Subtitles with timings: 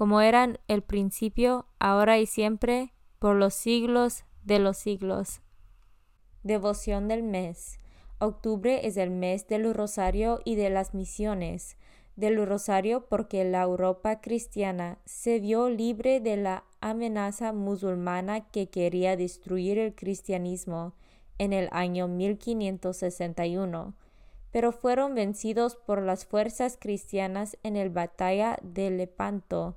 [0.00, 5.42] como eran el principio, ahora y siempre, por los siglos de los siglos.
[6.42, 7.78] Devoción del mes.
[8.18, 11.76] Octubre es el mes del rosario y de las misiones.
[12.16, 19.18] Del rosario porque la Europa cristiana se vio libre de la amenaza musulmana que quería
[19.18, 20.94] destruir el cristianismo
[21.36, 23.92] en el año 1561,
[24.50, 29.76] pero fueron vencidos por las fuerzas cristianas en la batalla de Lepanto,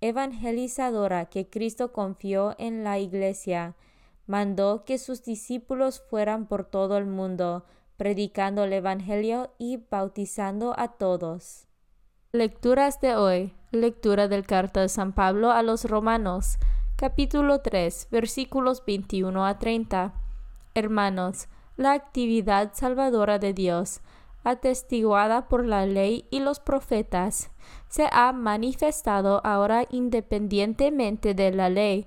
[0.00, 3.76] evangelizadora que Cristo confió en la Iglesia,
[4.26, 7.64] mandó que sus discípulos fueran por todo el mundo,
[7.96, 11.66] predicando el Evangelio y bautizando a todos.
[12.32, 13.54] Lecturas de hoy.
[13.72, 16.58] Lectura del carta de San Pablo a los Romanos,
[16.96, 20.14] capítulo 3, versículos 21 a 30.
[20.74, 24.00] Hermanos, la actividad salvadora de Dios
[24.46, 27.50] atestiguada por la ley y los profetas,
[27.88, 32.06] se ha manifestado ahora independientemente de la ley,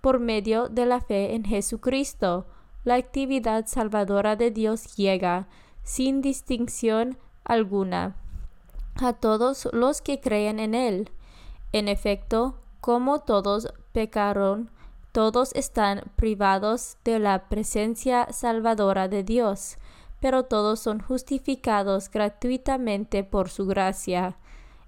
[0.00, 2.46] por medio de la fe en Jesucristo.
[2.84, 5.48] La actividad salvadora de Dios llega,
[5.82, 8.14] sin distinción alguna,
[9.02, 11.10] a todos los que creen en Él.
[11.72, 14.70] En efecto, como todos pecaron,
[15.10, 19.76] todos están privados de la presencia salvadora de Dios
[20.20, 24.36] pero todos son justificados gratuitamente por su gracia,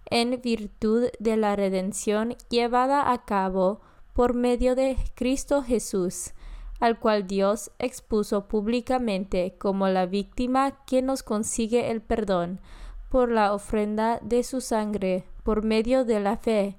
[0.06, 3.80] en virtud de la redención llevada a cabo
[4.12, 6.32] por medio de Cristo Jesús,
[6.80, 12.60] al cual Dios expuso públicamente como la víctima que nos consigue el perdón
[13.08, 16.76] por la ofrenda de su sangre por medio de la fe.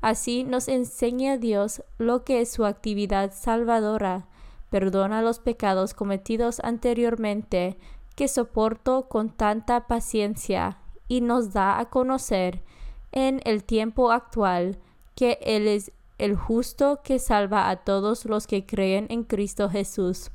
[0.00, 4.26] Así nos enseña Dios lo que es su actividad salvadora,
[4.70, 7.78] perdona los pecados cometidos anteriormente,
[8.16, 12.64] que soportó con tanta paciencia y nos da a conocer
[13.12, 14.78] en el tiempo actual
[15.14, 20.32] que Él es el justo que salva a todos los que creen en Cristo Jesús,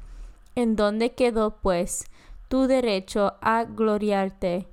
[0.54, 2.06] ¿En dónde quedó, pues,
[2.50, 4.68] tu derecho a gloriarte?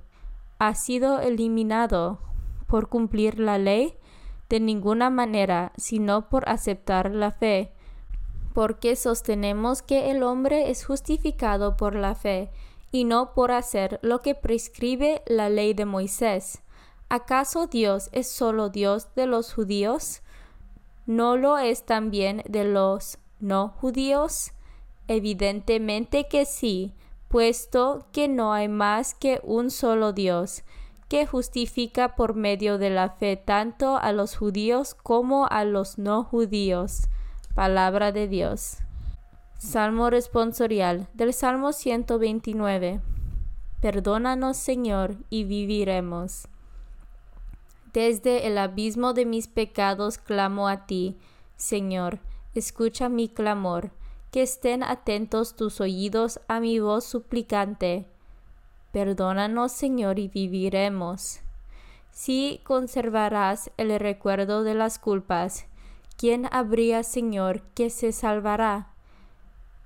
[0.57, 2.19] ¿Ha sido eliminado
[2.67, 3.97] por cumplir la ley?
[4.49, 7.71] De ninguna manera, sino por aceptar la fe.
[8.53, 12.51] Porque sostenemos que el hombre es justificado por la fe,
[12.91, 16.61] y no por hacer lo que prescribe la ley de Moisés.
[17.09, 20.21] ¿Acaso Dios es solo Dios de los judíos?
[21.05, 24.51] ¿No lo es también de los no judíos?
[25.07, 26.93] Evidentemente que sí,
[27.29, 30.63] puesto que no hay más que un solo Dios,
[31.07, 36.23] que justifica por medio de la fe tanto a los judíos como a los no
[36.23, 37.07] judíos.
[37.55, 38.77] Palabra de Dios.
[39.59, 43.01] Salmo responsorial del Salmo 129.
[43.81, 46.47] Perdónanos, Señor, y viviremos.
[47.91, 51.17] Desde el abismo de mis pecados clamo a ti,
[51.57, 52.19] Señor,
[52.55, 53.91] escucha mi clamor
[54.31, 58.07] que estén atentos tus oídos a mi voz suplicante.
[58.93, 61.41] Perdónanos, Señor, y viviremos.
[62.11, 65.65] Si conservarás el recuerdo de las culpas,
[66.15, 68.93] ¿quién habría, Señor, que se salvará?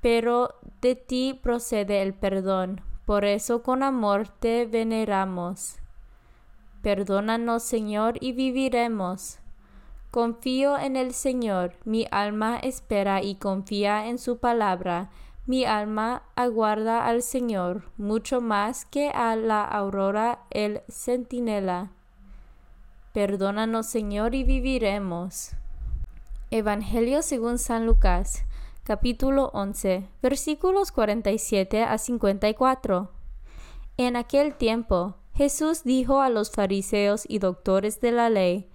[0.04, 5.78] Pero de ti procede el perdón, por eso con amor te veneramos.
[6.82, 9.40] Perdónanos, Señor, y viviremos.
[10.12, 15.10] Confío en el Señor, mi alma espera y confía en su palabra.
[15.46, 21.92] Mi alma aguarda al Señor mucho más que a la aurora el centinela.
[23.14, 25.52] Perdónanos, Señor, y viviremos.
[26.52, 28.44] Evangelio según San Lucas,
[28.84, 33.12] capítulo 11, versículos 47 a 54.
[33.96, 38.70] En aquel tiempo, Jesús dijo a los fariseos y doctores de la ley,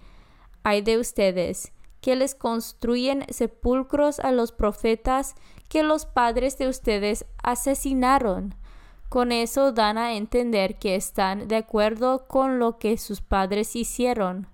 [0.63, 1.71] hay de ustedes,
[2.01, 5.35] que les construyen sepulcros a los profetas
[5.67, 8.55] que los padres de ustedes asesinaron.
[9.09, 14.47] Con eso dan a entender que están de acuerdo con lo que sus padres hicieron,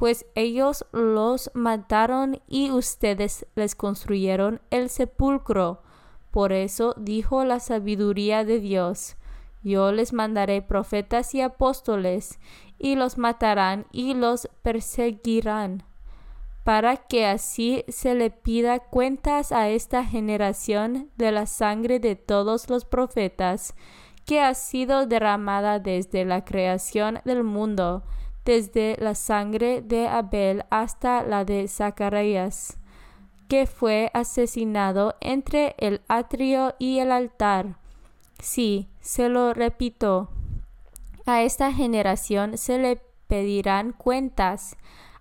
[0.00, 5.82] pues ellos los mataron y ustedes les construyeron el sepulcro.
[6.30, 9.16] Por eso dijo la sabiduría de Dios,
[9.62, 12.38] yo les mandaré profetas y apóstoles,
[12.78, 15.82] y los matarán y los perseguirán,
[16.64, 22.70] para que así se le pida cuentas a esta generación de la sangre de todos
[22.70, 23.74] los profetas,
[24.24, 28.02] que ha sido derramada desde la creación del mundo,
[28.44, 32.78] desde la sangre de Abel hasta la de Zacarías,
[33.48, 37.76] que fue asesinado entre el atrio y el altar.
[38.38, 40.30] Sí, se lo repito,
[41.26, 44.76] a esta generación se le pedirán cuentas.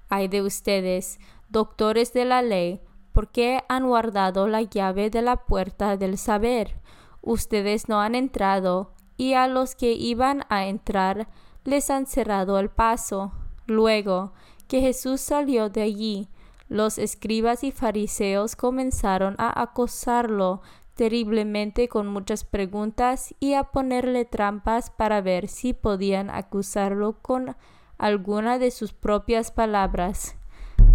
[0.09, 1.19] Hay de ustedes,
[1.49, 2.81] doctores de la ley,
[3.13, 6.79] porque han guardado la llave de la puerta del saber.
[7.21, 11.27] Ustedes no han entrado, y a los que iban a entrar
[11.63, 13.31] les han cerrado el paso.
[13.67, 14.33] Luego
[14.67, 16.29] que Jesús salió de allí,
[16.67, 20.61] los escribas y fariseos comenzaron a acosarlo
[20.93, 27.55] terriblemente con muchas preguntas y a ponerle trampas para ver si podían acusarlo con
[27.97, 30.35] alguna de sus propias palabras.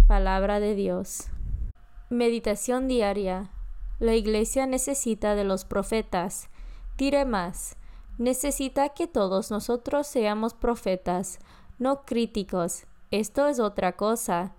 [0.07, 1.29] Palabra de Dios.
[2.09, 3.49] Meditación diaria.
[3.99, 6.49] La Iglesia necesita de los profetas.
[6.97, 7.75] Diré más.
[8.17, 11.39] Necesita que todos nosotros seamos profetas,
[11.79, 12.85] no críticos.
[13.11, 14.53] Esto es otra cosa.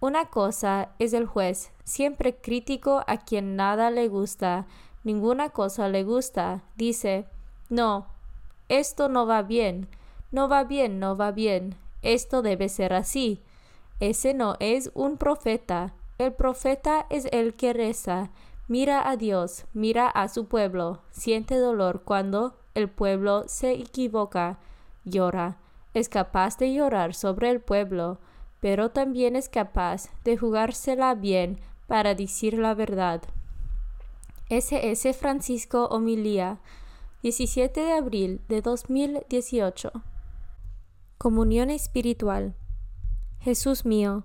[0.00, 4.66] Una cosa es el juez, siempre crítico a quien nada le gusta,
[5.04, 6.64] ninguna cosa le gusta.
[6.74, 7.26] Dice,
[7.68, 8.06] no,
[8.68, 9.88] esto no va bien,
[10.30, 13.42] no va bien, no va bien, esto debe ser así.
[14.00, 15.94] Ese no es un profeta.
[16.18, 18.30] El profeta es el que reza,
[18.68, 24.58] mira a Dios, mira a su pueblo, siente dolor cuando el pueblo se equivoca,
[25.04, 25.58] llora,
[25.94, 28.18] es capaz de llorar sobre el pueblo,
[28.60, 33.22] pero también es capaz de jugársela bien para decir la verdad.
[34.48, 36.60] SS Francisco Homilía,
[37.22, 39.92] 17 de abril de 2018.
[41.18, 42.54] Comunión espiritual.
[43.40, 44.24] Jesús mío,